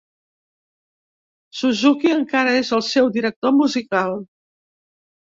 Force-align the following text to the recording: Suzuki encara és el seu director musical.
Suzuki 1.59 2.15
encara 2.15 2.57
és 2.65 2.75
el 2.81 2.85
seu 2.91 3.13
director 3.21 3.57
musical. 3.63 4.21